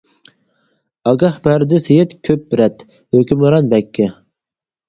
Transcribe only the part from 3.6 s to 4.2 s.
بەگكە.